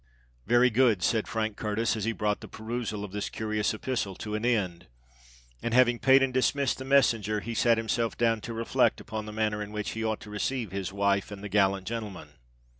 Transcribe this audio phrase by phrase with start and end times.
[0.47, 4.33] "Very good," said Frank Curtis, as he brought the perusal of this curious epistle to
[4.33, 4.87] an end:
[5.61, 9.31] and having paid and dismissed the messenger, he sate himself down to reflect upon the
[9.31, 12.29] manner in which he ought to receive his wife and the gallant gentleman.